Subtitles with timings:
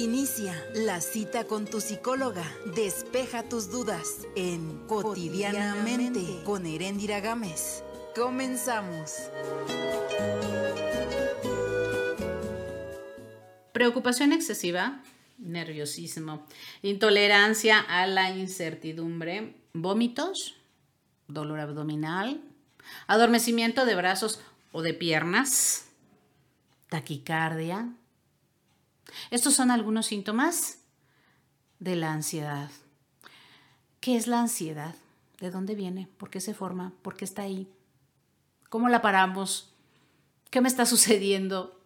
[0.00, 2.42] Inicia la cita con tu psicóloga.
[2.74, 7.84] Despeja tus dudas en Cotidianamente con Erendira Gámez.
[8.16, 9.12] Comenzamos.
[13.72, 15.02] Preocupación excesiva,
[15.36, 16.46] nerviosismo,
[16.80, 20.56] intolerancia a la incertidumbre, vómitos,
[21.28, 22.40] dolor abdominal,
[23.06, 24.40] adormecimiento de brazos
[24.72, 25.88] o de piernas,
[26.88, 27.92] taquicardia.
[29.30, 30.78] Estos son algunos síntomas
[31.78, 32.70] de la ansiedad.
[34.00, 34.94] ¿Qué es la ansiedad?
[35.40, 36.08] ¿De dónde viene?
[36.18, 36.92] ¿Por qué se forma?
[37.02, 37.68] ¿Por qué está ahí?
[38.68, 39.74] ¿Cómo la paramos?
[40.50, 41.80] ¿Qué me está sucediendo?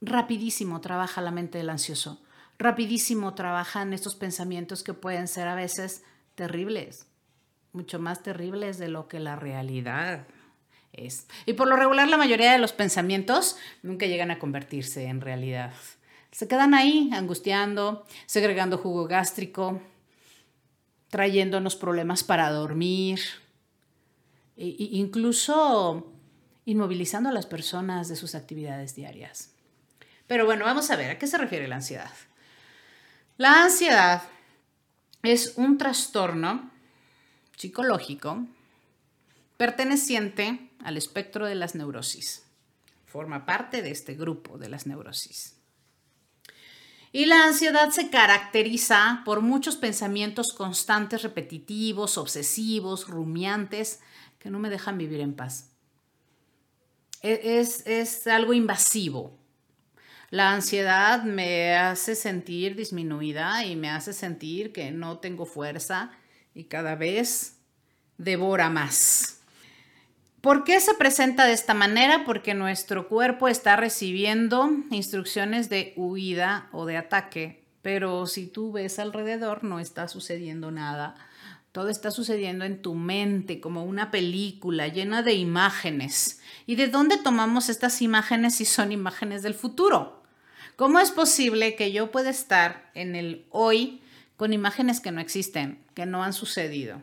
[0.00, 2.22] Rapidísimo trabaja la mente del ansioso.
[2.58, 6.02] Rapidísimo trabajan estos pensamientos que pueden ser a veces
[6.34, 7.06] terribles,
[7.72, 10.26] mucho más terribles de lo que la realidad
[11.46, 15.72] Y por lo regular la mayoría de los pensamientos nunca llegan a convertirse en realidad.
[16.32, 19.80] Se quedan ahí angustiando, segregando jugo gástrico,
[21.08, 23.20] trayéndonos problemas para dormir,
[24.56, 26.12] e incluso
[26.66, 29.52] inmovilizando a las personas de sus actividades diarias.
[30.26, 32.12] Pero bueno, vamos a ver, ¿a qué se refiere la ansiedad?
[33.36, 34.22] La ansiedad
[35.22, 36.70] es un trastorno
[37.56, 38.46] psicológico
[39.60, 42.46] perteneciente al espectro de las neurosis.
[43.04, 45.54] Forma parte de este grupo de las neurosis.
[47.12, 54.00] Y la ansiedad se caracteriza por muchos pensamientos constantes, repetitivos, obsesivos, rumiantes,
[54.38, 55.72] que no me dejan vivir en paz.
[57.20, 59.38] E-, es, es algo invasivo.
[60.30, 66.12] La ansiedad me hace sentir disminuida y me hace sentir que no tengo fuerza
[66.54, 67.58] y cada vez
[68.16, 69.39] devora más.
[70.40, 72.24] ¿Por qué se presenta de esta manera?
[72.24, 78.98] Porque nuestro cuerpo está recibiendo instrucciones de huida o de ataque, pero si tú ves
[78.98, 81.14] alrededor no está sucediendo nada.
[81.72, 86.40] Todo está sucediendo en tu mente como una película llena de imágenes.
[86.64, 90.22] ¿Y de dónde tomamos estas imágenes si son imágenes del futuro?
[90.76, 94.00] ¿Cómo es posible que yo pueda estar en el hoy
[94.38, 97.02] con imágenes que no existen, que no han sucedido?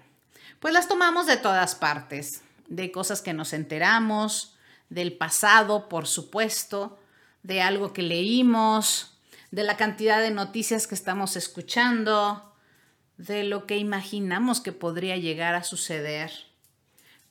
[0.59, 4.57] Pues las tomamos de todas partes de cosas que nos enteramos,
[4.89, 6.97] del pasado, por supuesto,
[7.43, 9.17] de algo que leímos,
[9.51, 12.53] de la cantidad de noticias que estamos escuchando,
[13.17, 16.31] de lo que imaginamos que podría llegar a suceder.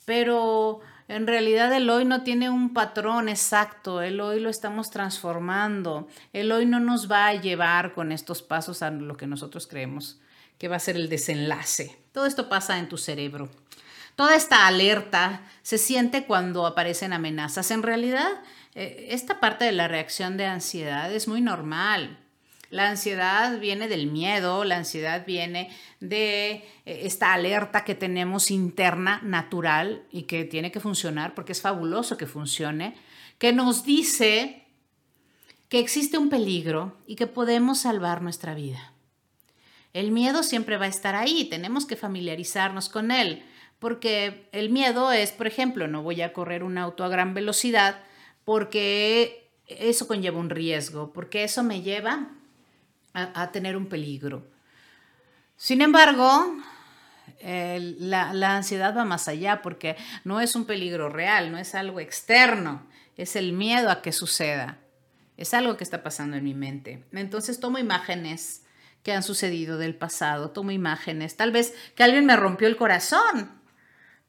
[0.05, 6.09] Pero en realidad el hoy no tiene un patrón exacto, el hoy lo estamos transformando,
[6.33, 10.21] el hoy no nos va a llevar con estos pasos a lo que nosotros creemos
[10.59, 11.99] que va a ser el desenlace.
[12.13, 13.51] Todo esto pasa en tu cerebro.
[14.17, 17.71] Toda esta alerta se siente cuando aparecen amenazas.
[17.71, 18.31] En realidad,
[18.75, 22.19] eh, esta parte de la reacción de ansiedad es muy normal.
[22.71, 29.21] La ansiedad viene del miedo, la ansiedad viene de eh, esta alerta que tenemos interna,
[29.23, 32.97] natural, y que tiene que funcionar, porque es fabuloso que funcione,
[33.39, 34.65] que nos dice
[35.69, 38.93] que existe un peligro y que podemos salvar nuestra vida.
[39.93, 43.45] El miedo siempre va a estar ahí, tenemos que familiarizarnos con él.
[43.79, 48.01] Porque el miedo es, por ejemplo, no voy a correr un auto a gran velocidad
[48.45, 52.29] porque eso conlleva un riesgo, porque eso me lleva
[53.13, 54.47] a, tener un peligro.
[55.57, 56.55] Sin embargo,
[57.43, 62.87] la, ansiedad va más allá porque no es un peligro real, no es algo externo,
[63.17, 64.79] es el miedo a que suceda.
[65.37, 67.05] Es algo que está pasando en mi mente.
[67.13, 68.63] Entonces tomo imágenes
[69.03, 73.56] que han sucedido del pasado, tomo imágenes, tal vez que alguien me rompió el corazón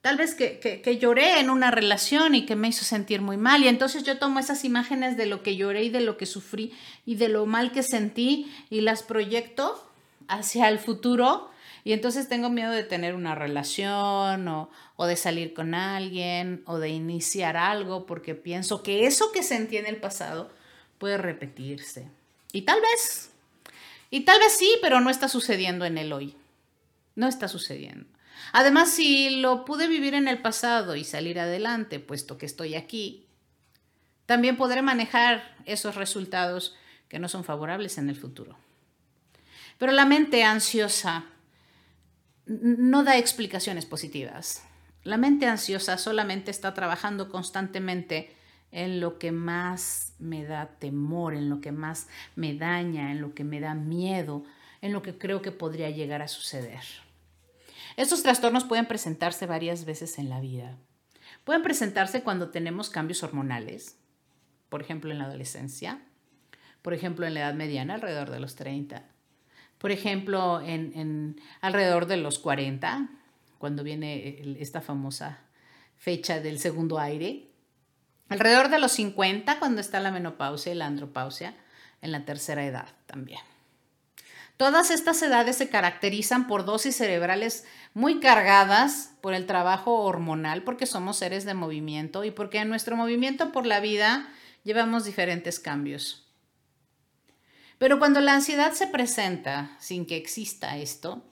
[0.07, 3.61] tal vez que, lloré en una relación y que me hizo sentir muy mal.
[3.65, 6.71] Y entonces yo tomo esas imágenes de lo que lloré y de lo que sufrí
[7.05, 9.85] y de lo mal que sentí y las proyecto
[10.29, 11.51] hacia el futuro.
[11.83, 16.79] Y entonces tengo miedo de tener una relación o, o de salir con alguien o
[16.79, 20.49] de iniciar algo porque pienso que eso que sentí en el pasado
[20.99, 22.07] puede repetirse.
[22.53, 23.31] Y tal vez,
[24.09, 26.33] y tal vez sí, pero no está sucediendo en el hoy.
[27.15, 28.07] No está sucediendo.
[28.53, 33.27] Además, si lo pude vivir en el pasado y salir adelante, puesto que estoy aquí,
[34.25, 36.75] también podré manejar esos resultados
[37.07, 38.57] que no son favorables en el futuro.
[39.77, 41.25] Pero la mente ansiosa
[42.45, 44.63] no da explicaciones positivas.
[45.03, 48.35] La mente ansiosa solamente está trabajando constantemente
[48.71, 53.33] en lo que más me da temor, en lo que más me daña, en lo
[53.33, 54.43] que me da miedo,
[54.81, 56.83] en lo que creo que podría llegar a suceder.
[57.97, 60.77] Estos trastornos pueden presentarse varias veces en la vida.
[61.43, 63.97] Pueden presentarse cuando tenemos cambios hormonales,
[64.69, 66.01] por ejemplo en la adolescencia.
[66.83, 69.03] por ejemplo, en la edad mediana, alrededor de los 30.
[69.77, 73.09] Por ejemplo, en, alrededor de los 40,
[73.57, 75.39] cuando viene esta famosa
[75.97, 77.51] fecha del segundo aire.
[78.29, 81.55] Alrededor de los 50, cuando está la menopausia y la andropausia,
[82.01, 83.41] en la tercera edad también.
[84.57, 90.87] Todas estas edades se caracterizan por dosis cerebrales muy cargadas por el trabajo hormonal, porque
[90.87, 94.27] somos seres de movimiento y porque en nuestro movimiento por la vida
[94.63, 96.27] llevamos diferentes cambios.
[97.77, 101.23] Pero cuando la ansiedad se presenta sin que exista esto,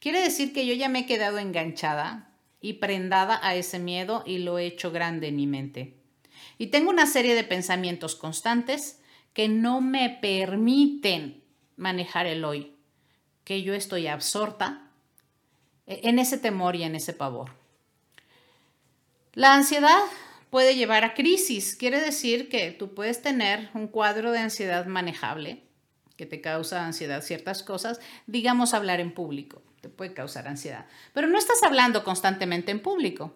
[0.00, 2.30] quiere decir que yo ya me he quedado enganchada
[2.62, 5.98] y prendada a ese miedo y lo he hecho grande en mi mente.
[6.56, 9.00] Y tengo una serie de pensamientos constantes
[9.34, 11.39] que no me permiten
[11.80, 12.76] manejar el hoy,
[13.42, 14.90] que yo estoy absorta
[15.86, 17.52] en ese temor y en ese pavor.
[19.32, 20.00] La ansiedad
[20.50, 25.62] puede llevar a crisis, quiere decir que tú puedes tener un cuadro de ansiedad manejable,
[26.16, 31.28] que te causa ansiedad ciertas cosas, digamos hablar en público, te puede causar ansiedad, pero
[31.28, 33.34] no estás hablando constantemente en público.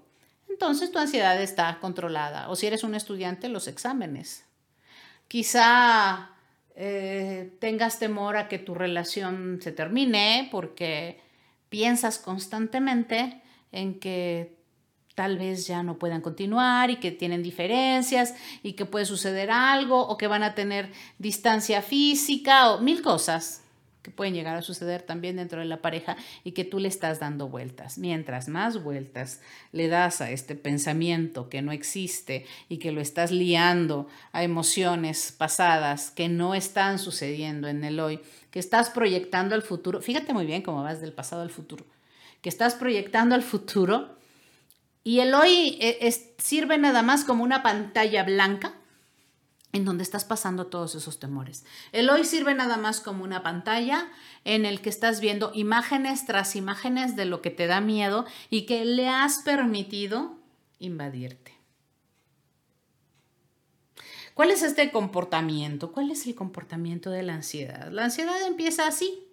[0.51, 2.49] Entonces tu ansiedad está controlada.
[2.51, 4.45] O si eres un estudiante, los exámenes.
[5.27, 6.34] Quizá
[6.75, 11.21] eh, tengas temor a que tu relación se termine porque
[11.69, 13.43] piensas constantemente
[13.73, 14.57] en que
[15.15, 20.01] tal vez ya no puedan continuar y que tienen diferencias y que puede suceder algo
[20.07, 23.64] o que van a tener distancia física o mil cosas
[24.05, 27.21] que pueden llegar a suceder también dentro de la pareja y que tú le estás
[27.21, 27.97] dando vueltas.
[27.97, 29.41] Mientras más vueltas
[29.73, 35.33] le das a este pensamiento que no existe y que lo estás liando a emociones
[35.33, 38.21] pasadas que no están sucediendo en el hoy,
[38.51, 41.87] que estás proyectando al futuro, fíjate muy bien cómo vas del pasado al futuro,
[42.43, 44.19] que estás proyectando al futuro
[45.03, 48.75] y el hoy eh, sirve nada más como una pantalla blanca
[49.75, 51.67] en donde estás pasando todos esos temores.
[51.91, 54.09] El hoy sirve nada más como una pantalla
[54.45, 58.67] en el que estás viendo imágenes tras imágenes de lo que te da miedo y
[58.67, 60.39] que le has permitido
[60.79, 61.53] invadirte.
[64.35, 65.91] ¿Cuál es este comportamiento?
[65.91, 67.91] ¿Cuál es el comportamiento de la ansiedad?
[67.91, 69.27] La ansiedad empieza así,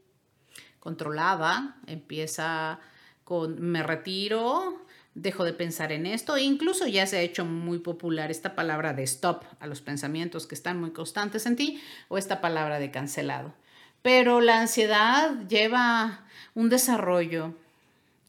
[0.79, 2.79] controlada, empieza
[3.23, 6.35] con me retiro, dejo de pensar en esto.
[6.35, 10.47] E incluso ya se ha hecho muy popular esta palabra de stop a los pensamientos
[10.47, 13.53] que están muy constantes en ti o esta palabra de cancelado.
[14.01, 16.25] Pero la ansiedad lleva
[16.55, 17.53] un desarrollo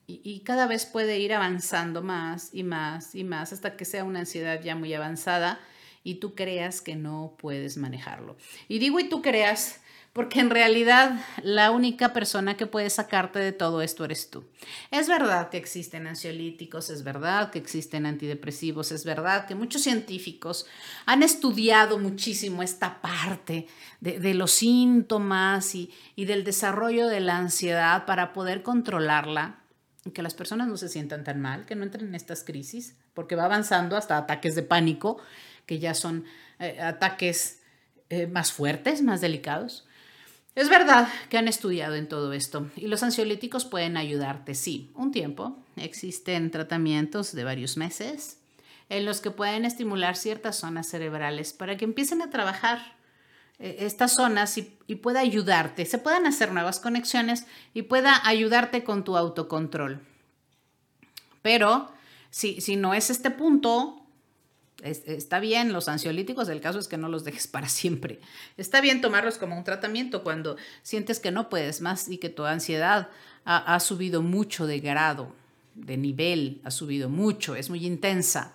[0.07, 4.05] y, y, cada vez puede ir avanzando más y más y más hasta que sea
[4.05, 5.61] una ansiedad ya muy avanzada
[6.05, 8.37] y tú creas que no puedes manejarlo.
[8.69, 9.81] Y digo y tú creas
[10.13, 14.45] porque en realidad la única persona que puede sacarte de todo esto eres tú.
[14.91, 20.67] Es verdad que existen ansiolíticos, es verdad que existen antidepresivos, es verdad que muchos científicos
[21.07, 23.69] han estudiado muchísimo esta parte
[24.01, 29.61] de, los síntomas y, y del desarrollo de la ansiedad para poder controlarla
[30.05, 32.97] y que las personas no se sientan tan mal, que no entren en estas crisis,
[33.15, 35.19] porque va avanzando hasta ataques de pánico,
[35.73, 36.27] que ya son
[36.59, 37.63] eh, ataques
[38.11, 39.87] eh, más fuertes, más delicados.
[40.55, 45.13] Es verdad que han estudiado en todo esto y los ansiolíticos pueden ayudarte, sí, un
[45.13, 45.65] tiempo.
[45.77, 48.39] Existen tratamientos de varios meses
[48.91, 52.99] en los que pueden estimular ciertas zonas cerebrales para que empiecen a trabajar
[53.59, 55.87] eh, estas zonas y, pueda ayudarte.
[55.87, 60.03] Se puedan hacer nuevas conexiones y pueda ayudarte con tu autocontrol.
[61.41, 61.91] Pero
[62.29, 64.02] si, si no es este punto,
[64.83, 68.21] está bien los ansiolíticos, el caso es que no los dejes para siempre.
[68.57, 72.45] Está bien tomarlos como un tratamiento cuando sientes que no puedes más y que tu
[72.45, 73.09] ansiedad
[73.45, 75.35] ha, ha subido mucho de grado,
[75.75, 78.55] de nivel, ha subido mucho, es muy intensa.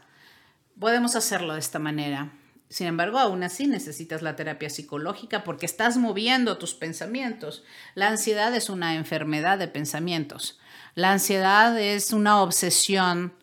[0.80, 2.32] Podemos hacerlo de esta manera.
[2.70, 7.64] Sin embargo, aún así necesitas la terapia psicológica porque estás moviendo tus pensamientos.
[7.96, 10.60] La ansiedad es una enfermedad de pensamientos.
[10.94, 13.34] La ansiedad es una obsesión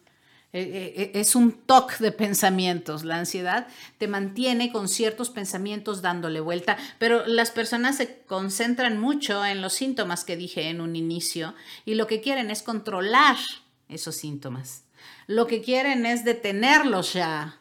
[0.55, 3.03] es un toque de pensamientos.
[3.05, 3.67] La ansiedad
[3.99, 9.73] te mantiene con ciertos pensamientos dándole vuelta, pero las personas se concentran mucho en los
[9.73, 13.37] síntomas que dije en un inicio y lo que quieren es controlar
[13.89, 14.85] esos síntomas.
[15.27, 17.59] Lo que quieren es detenerlos ya.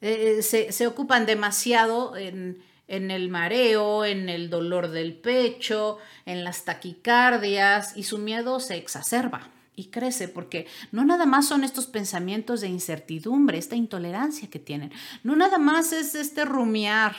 [0.00, 7.94] se, ocupan demasiado en, en el mareo, en el dolor del pecho, en las taquicardias
[7.98, 12.68] y su miedo se exacerba y crece porque no nada más son estos pensamientos de
[12.68, 17.16] incertidumbre, esta intolerancia que tienen, no nada más es este rumiar,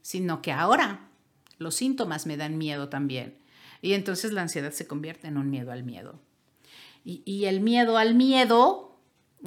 [0.00, 1.08] sino que ahora
[1.58, 3.38] los síntomas me dan miedo también.
[3.80, 6.20] Y entonces la ansiedad se convierte en un miedo al miedo.
[7.04, 8.96] Y, el miedo al miedo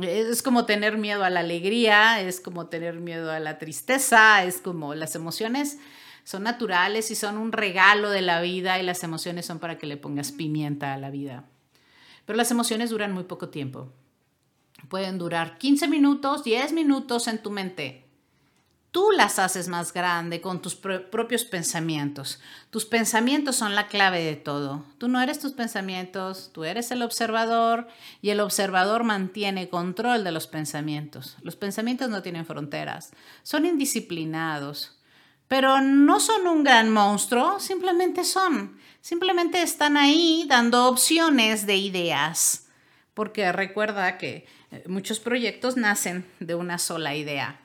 [0.01, 4.57] es como tener miedo a la alegría, es como tener miedo a la tristeza, es
[4.57, 5.77] como las emociones
[6.25, 9.85] son naturales y son un regalo de la vida y las emociones son para que
[9.85, 11.45] le pongas pimienta a la vida.
[12.25, 13.91] Pero las emociones duran muy poco tiempo.
[14.89, 18.05] Pueden durar 15 minutos, 10 minutos en tu mente.
[18.95, 22.39] Tú las haces más grande con tus propios pensamientos.
[22.69, 24.85] Tus pensamientos son la clave de todo.
[24.97, 27.89] Tú no eres tus pensamientos, tú eres el observador
[28.21, 31.35] y el observador mantiene control de los pensamientos.
[31.41, 33.11] Los pensamientos no tienen fronteras,
[33.43, 34.94] son indisciplinados,
[35.47, 38.79] pero no son un gran monstruo, simplemente son.
[39.01, 42.67] Simplemente están ahí dando opciones de ideas,
[43.13, 47.59] porque recuerda que eh, muchos proyectos nacen de una sola idea.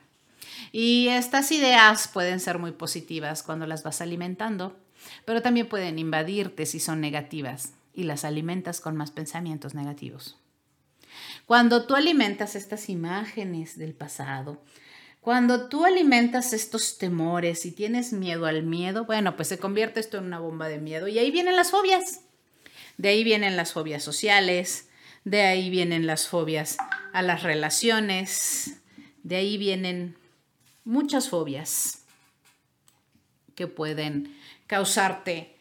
[0.71, 4.79] Y estas ideas pueden ser muy positivas cuando las vas alimentando,
[5.25, 10.37] pero también pueden invadirte si son negativas y las alimentas con más pensamientos negativos.
[11.45, 14.61] Cuando tú alimentas estas imágenes del pasado,
[15.21, 20.17] cuando tú alimentas estos temores y tienes miedo al miedo, bueno, pues se convierte esto
[20.17, 22.21] en una bomba de miedo y ahí vienen las fobias.
[22.97, 24.89] De ahí vienen las fobias sociales,
[25.23, 26.77] de ahí vienen las fobias
[27.13, 28.81] a las relaciones,
[29.21, 30.17] de ahí vienen
[30.85, 32.03] muchas fobias
[33.53, 34.35] que pueden
[34.65, 35.55] causarte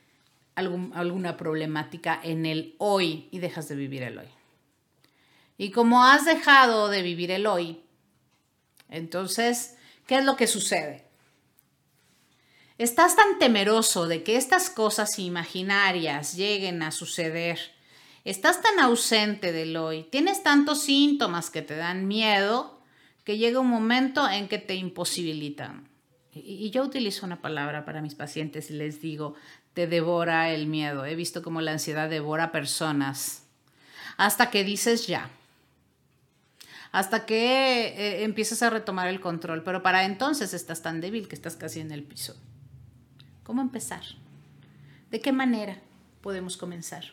[0.55, 4.29] alguna problemática en el hoy y dejas de vivir el hoy.
[5.59, 7.83] Y como has dejado de vivir el hoy,
[8.91, 11.05] entonces, ¿qué es lo que sucede?
[12.79, 17.59] Estás tan temeroso de que estas cosas imaginarias lleguen a suceder.
[18.25, 20.05] Estás tan ausente del hoy.
[20.05, 22.81] Tienes tantos síntomas que te dan miedo
[23.25, 25.89] que llega un momento en que te imposibilitan.
[26.33, 29.35] Y yo utilizo una palabra para mis pacientes y les digo,
[29.75, 31.05] te devora el miedo.
[31.05, 33.45] He visto cómo la ansiedad devora personas.
[34.17, 35.31] Hasta que dices ya,
[36.93, 41.35] hasta que eh, empiezas a retomar el control, pero para entonces estás tan débil que
[41.35, 42.37] estás casi en el piso.
[43.43, 44.03] ¿Cómo empezar?
[45.11, 45.81] ¿De qué manera
[46.21, 47.05] podemos comenzar?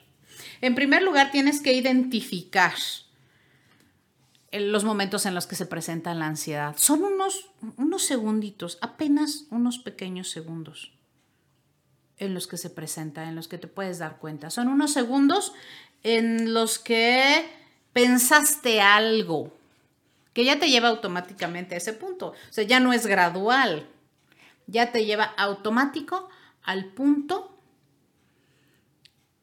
[0.61, 2.73] En primer lugar, tienes que identificar
[4.51, 6.75] los momentos en los que se presenta la ansiedad.
[6.77, 10.93] Son unos, unos segunditos, apenas unos pequeños segundos
[12.17, 14.49] en los que se presenta, en los que te puedes dar cuenta.
[14.49, 15.53] Son unos segundos
[16.03, 17.47] en los que
[17.93, 19.56] pensaste algo,
[20.37, 22.27] que ya te lleva automáticamente a ese punto.
[22.27, 23.89] O sea, ya no es gradual,
[24.67, 26.29] ya te lleva automático
[26.61, 27.57] al punto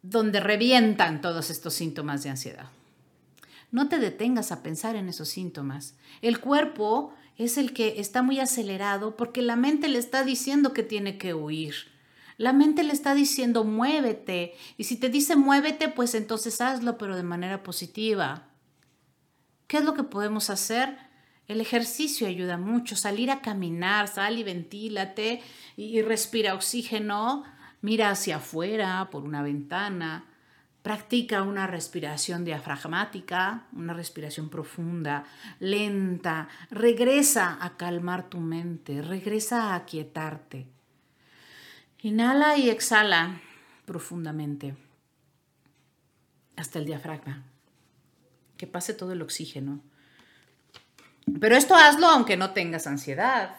[0.03, 2.69] donde revientan todos estos síntomas de ansiedad.
[3.73, 5.97] No te detengas a pensar en esos síntomas.
[6.23, 10.85] El cuerpo es el que está muy acelerado porque la mente le está diciendo que
[10.85, 11.75] tiene que huir.
[12.37, 14.55] La mente le está diciendo muévete.
[14.77, 18.54] Y si te dice muévete, pues entonces hazlo, pero de manera positiva.
[19.67, 20.97] ¿Qué es lo que podemos hacer?
[21.47, 25.43] El ejercicio ayuda mucho, salir a caminar, sal y ventílate
[25.77, 27.45] y, respira oxígeno,
[27.83, 30.27] mira hacia afuera por una ventana,
[30.83, 35.25] practica una respiración diafragmática, una respiración profunda,
[35.61, 40.67] lenta, regresa a calmar tu mente, regresa a aquietarte.
[42.01, 43.41] Inhala y exhala
[43.87, 44.77] profundamente
[46.57, 47.45] hasta el diafragma
[48.57, 49.81] que pase todo el oxígeno.
[51.41, 53.57] Pero esto hazlo aunque no tengas ansiedad.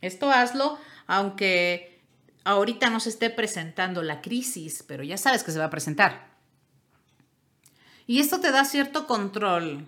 [0.00, 2.02] Esto hazlo aunque
[2.44, 6.28] ahorita no se esté presentando la crisis, pero ya sabes que se va a presentar.
[8.06, 9.86] Y esto te da cierto control.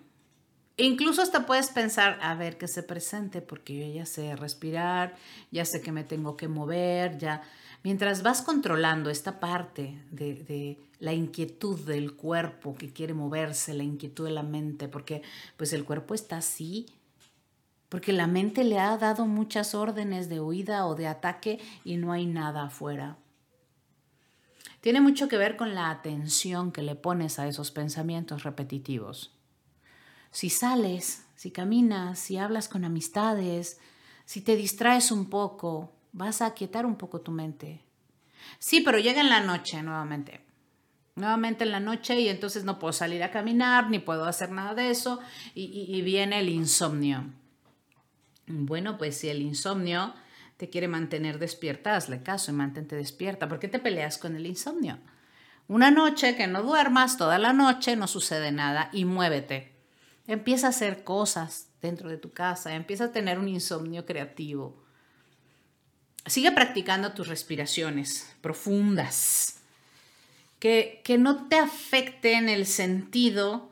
[0.76, 5.14] Incluso hasta puedes pensar, a ver que se presente, porque yo ya sé respirar,
[5.50, 7.42] ya sé que me tengo que mover, ya
[7.82, 14.26] Mientras vas controlando esta parte de, la inquietud del cuerpo que quiere moverse, la inquietud
[14.26, 15.22] de la mente, porque
[15.56, 16.86] pues el cuerpo está así,
[17.88, 22.12] porque la mente le ha dado muchas órdenes de huida o de ataque y no
[22.12, 23.16] hay nada afuera.
[24.82, 29.32] Tiene mucho que ver con la atención que le pones a esos pensamientos repetitivos.
[30.30, 33.80] Si sales, si caminas, si hablas con amistades,
[34.24, 37.82] si te distraes un poco, vas a aquietar un poco tu mente.
[38.58, 40.40] Sí, pero llega en la noche nuevamente.
[41.16, 44.74] Nuevamente en la noche y entonces no puedo salir a caminar ni puedo hacer nada
[44.74, 45.20] de eso
[45.54, 47.24] y, viene el insomnio.
[48.46, 50.14] Bueno, pues si el insomnio
[50.56, 53.48] te quiere mantener despierta, hazle caso y mantente despierta.
[53.48, 54.98] ¿Por qué te peleas con el insomnio?
[55.68, 59.79] Una noche que no duermas toda la noche, no sucede nada y muévete.
[60.30, 64.80] Empieza a hacer cosas dentro de tu casa, empieza a tener un insomnio creativo
[66.26, 69.60] sigue practicando tus respiraciones profundas,
[70.58, 73.70] que, que no te afecten el sentido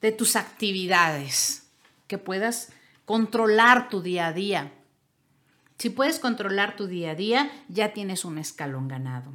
[0.00, 1.66] de tus actividades,
[2.06, 2.72] que puedas
[3.04, 4.72] controlar tu día a día.
[5.78, 9.32] Si puedes controlar tu día a día, ya tienes un escalón ganado.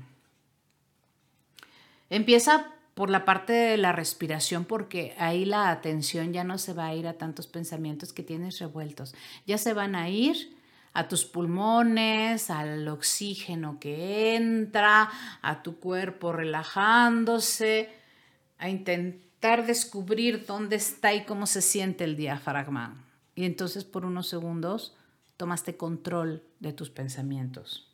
[2.10, 2.68] Empieza
[3.02, 6.94] por la parte de la respiración, porque ahí la atención ya no se va a
[6.94, 9.16] ir a tantos pensamientos que tienes revueltos,
[9.48, 10.56] ya se van a ir
[10.94, 15.10] a tus pulmones, al oxígeno que entra,
[15.42, 17.90] a tu cuerpo relajándose,
[18.60, 23.04] a intentar descubrir dónde está y cómo se siente el diafragma.
[23.34, 24.96] Y entonces por unos segundos
[25.38, 27.91] tomaste control de tus pensamientos.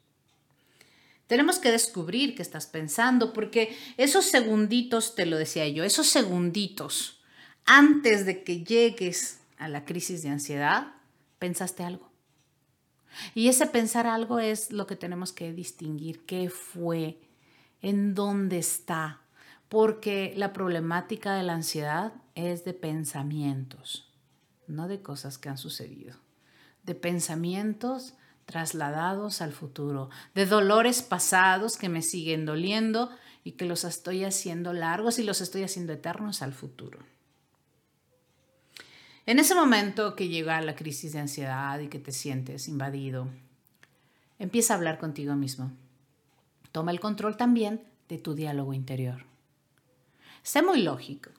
[1.27, 7.21] Tenemos que descubrir qué estás pensando, porque esos segunditos, te lo decía yo, esos segunditos
[7.65, 10.93] antes de que llegues a la crisis de ansiedad,
[11.37, 12.09] pensaste algo.
[13.35, 17.19] Y ese pensar algo es lo que tenemos que distinguir, qué fue,
[17.81, 19.21] en dónde está,
[19.69, 24.13] porque la problemática de la ansiedad es de pensamientos,
[24.67, 26.15] no de cosas que han sucedido,
[26.83, 28.13] de pensamientos
[28.47, 33.09] trasladados al futuro, de dolores pasados que me siguen doliendo
[33.43, 36.99] y que los estoy haciendo largos y los estoy haciendo eternos al futuro.
[39.25, 43.27] En ese momento que llega la crisis de ansiedad y que te sientes invadido,
[44.39, 45.73] empieza a hablar contigo mismo.
[46.71, 49.25] Toma el control también de tu diálogo interior.
[50.41, 51.31] Sé muy lógico.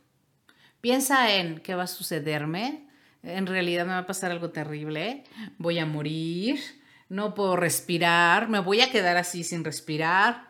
[0.82, 2.86] Piensa en qué va a sucederme.
[3.22, 5.24] En realidad me va a pasar algo terrible.
[5.56, 6.60] Voy a morir.
[7.08, 8.48] No puedo respirar.
[8.48, 10.48] Me voy a quedar así sin respirar.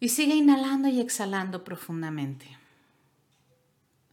[0.00, 2.58] Y sigue inhalando y exhalando profundamente.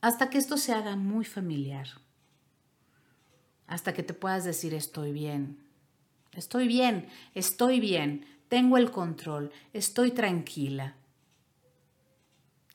[0.01, 1.88] Hasta que esto se haga muy familiar
[3.69, 5.60] hasta que te puedas decir estoy bien.
[6.34, 10.96] Estoy bien, estoy bien, tengo el control, estoy tranquila.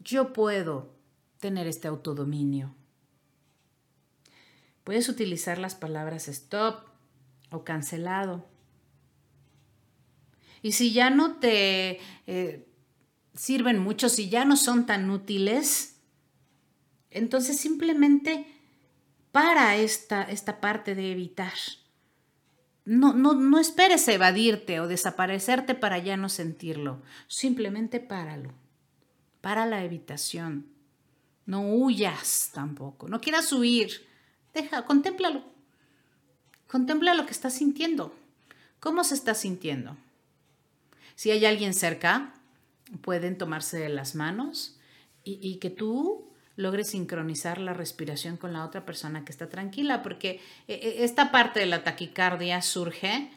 [0.00, 0.94] Yo puedo
[1.40, 2.74] tener este autodominio.
[4.84, 6.84] Puedes utilizar las palabras stop
[7.50, 8.46] o cancelado.
[10.64, 12.66] Y si ya no te eh,
[13.34, 15.96] sirven mucho, si ya no son tan útiles,
[17.10, 18.46] entonces simplemente
[19.30, 21.52] para esta, esta parte de evitar.
[22.86, 27.02] No, no, no esperes evadirte o desaparecerte para ya no sentirlo.
[27.28, 28.54] Simplemente páralo.
[29.42, 30.66] Para la evitación.
[31.44, 33.06] No huyas tampoco.
[33.06, 34.06] No quieras huir.
[34.54, 35.44] Deja, contémplalo.
[36.68, 38.14] Contempla lo que estás sintiendo.
[38.80, 39.98] ¿Cómo se está sintiendo?
[41.14, 42.34] Si hay alguien cerca,
[43.00, 44.78] pueden tomarse las manos
[45.24, 50.02] y, y que tú logre sincronizar la respiración con la otra persona que está tranquila,
[50.02, 53.30] porque eh, eh, esta parte de la taquicardia surge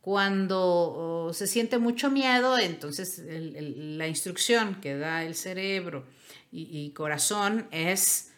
[0.00, 6.04] cuando oh, se siente mucho miedo, entonces la instrucción que da el cerebro
[6.52, 8.32] y, corazón es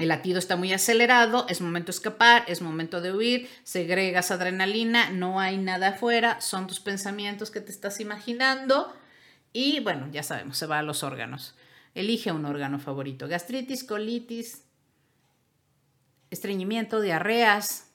[0.00, 5.10] el latido está muy acelerado, es momento de escapar, es momento de huir, segregas adrenalina,
[5.10, 8.92] no hay nada afuera, son tus pensamientos que te estás imaginando
[9.52, 11.54] y bueno, ya sabemos, se va a los órganos.
[11.94, 13.28] Elige un órgano favorito.
[13.28, 14.64] Gastritis, colitis,
[16.30, 17.90] estreñimiento, diarreas,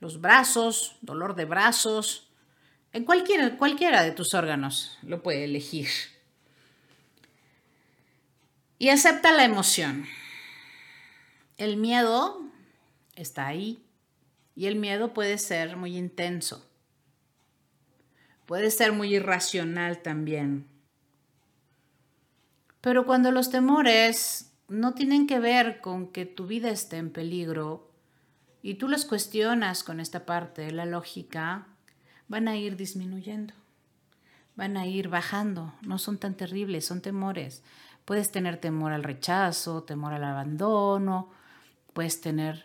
[0.00, 2.30] los brazos, dolor de brazos.
[2.92, 5.88] En cualquiera, cualquiera de tus órganos lo puede elegir.
[8.78, 10.06] Y acepta la emoción.
[11.56, 12.42] El miedo
[13.14, 13.82] está ahí
[14.54, 16.68] y el miedo puede ser muy intenso.
[18.44, 20.66] Puede ser muy irracional también.
[22.80, 27.90] Pero cuando los temores no tienen que ver con que tu vida esté en peligro
[28.62, 31.66] y tú los cuestionas con esta parte de la lógica,
[32.28, 33.54] van a ir disminuyendo,
[34.54, 37.62] van a ir bajando, no son tan terribles, son temores.
[38.06, 41.30] Puedes tener temor al rechazo, temor al abandono,
[41.92, 42.64] puedes tener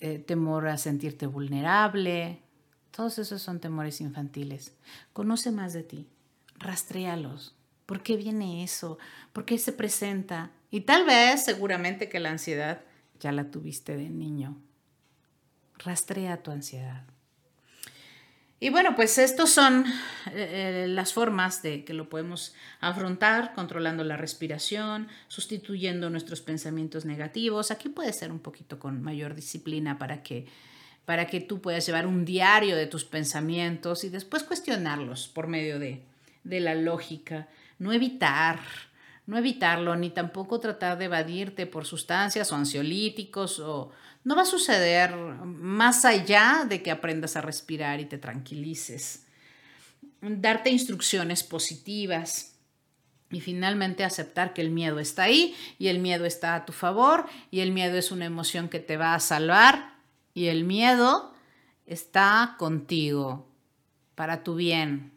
[0.00, 2.42] eh, temor a sentirte vulnerable.
[2.90, 4.74] Todos esos son temores infantiles.
[5.12, 6.08] Conoce más de ti,
[6.58, 7.54] rastréalos,
[7.92, 8.98] ¿Por qué viene eso?
[9.34, 10.50] ¿Por qué se presenta?
[10.70, 12.80] Y tal vez, seguramente que la ansiedad
[13.20, 14.56] ya la tuviste de niño.
[15.78, 17.04] Rastrea tu ansiedad.
[18.62, 19.84] Y bueno, pues estos son
[20.32, 27.72] eh, las formas de que lo podemos afrontar, controlando la respiración, sustituyendo nuestros pensamientos negativos.
[27.72, 30.46] Aquí puede ser un poquito con mayor disciplina para que,
[31.04, 35.80] para que tú puedas llevar un diario de tus pensamientos y después cuestionarlos por medio
[35.80, 36.04] de,
[36.44, 37.48] de la lógica
[37.80, 38.60] no evitar,
[39.26, 43.90] no evitarlo, ni tampoco tratar de evadirte por sustancias o ansiolíticos o
[44.24, 49.26] no va a suceder más allá de que aprendas a respirar y te tranquilices.
[50.20, 52.54] Darte instrucciones positivas
[53.30, 57.26] y finalmente aceptar que el miedo está ahí y el miedo está a tu favor
[57.50, 59.94] y el miedo es una emoción que te va a salvar
[60.34, 61.34] y el miedo
[61.86, 63.48] está contigo
[64.14, 65.12] para tu bien,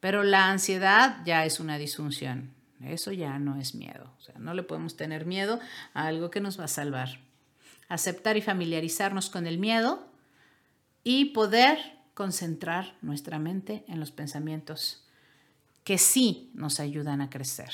[0.00, 2.52] pero la ansiedad ya es una disfunción.
[2.84, 4.10] Eso ya no es miedo.
[4.38, 5.60] No le podemos tener miedo
[5.94, 7.20] a algo que nos va a salvar.
[7.92, 10.06] Aceptar y familiarizarnos con el miedo
[11.04, 11.78] y poder
[12.14, 15.04] concentrar nuestra mente en los pensamientos
[15.84, 17.70] que sí nos ayudan a crecer.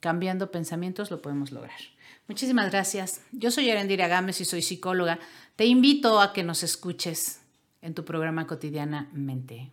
[0.00, 1.78] Cambiando pensamientos lo podemos lograr.
[2.26, 3.20] Muchísimas gracias.
[3.32, 5.18] Yo soy Arendira Gámez y soy psicóloga.
[5.56, 7.42] Te invito a que nos escuches
[7.82, 9.70] en tu programa cotidianamente.